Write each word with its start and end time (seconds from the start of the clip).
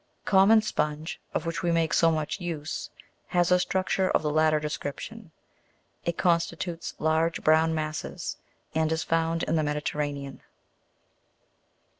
Common 0.25 0.63
sponge, 0.63 1.19
of 1.35 1.45
which 1.45 1.61
we 1.61 1.69
make 1.71 1.93
so 1.93 2.09
much 2.11 2.41
use, 2.41 2.89
has 3.27 3.51
a 3.51 3.57
struc 3.57 3.85
ture 3.89 4.09
of 4.09 4.23
the 4.23 4.31
latter 4.31 4.59
description; 4.59 5.29
it 6.05 6.17
constitutes 6.17 6.95
large 6.97 7.43
brownish 7.43 7.75
masses, 7.75 8.37
and 8.73 8.91
is 8.91 9.03
found 9.03 9.43
in 9.43 9.57
the 9.57 9.63
Mediterranean. 9.63 10.41